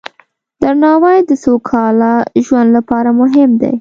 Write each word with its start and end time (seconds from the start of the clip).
درناوی 0.61 1.17
د 1.29 1.31
سوکاله 1.43 2.13
ژوند 2.45 2.69
لپاره 2.77 3.09
مهم 3.21 3.51
دی. 3.61 3.69